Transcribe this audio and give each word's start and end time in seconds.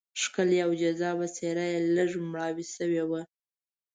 ښکلې 0.21 0.57
او 0.65 0.71
جذابه 0.81 1.27
څېره 1.35 1.65
یې 1.71 1.79
لږه 1.95 2.19
مړاوې 2.29 2.65
شوه. 2.73 3.21